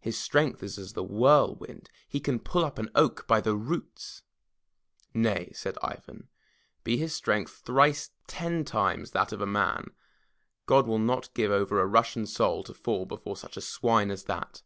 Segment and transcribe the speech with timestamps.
[0.00, 1.88] His strength is as the whirlwind.
[2.06, 4.22] He can pull up an oak by the roots!
[4.62, 4.84] *'
[5.24, 6.28] Nay," said Ivan.
[6.84, 9.92] Be his strength thrice ten times that of a man,
[10.66, 14.24] God will not give over a Russian soul to fall before such a swine as
[14.24, 14.60] that.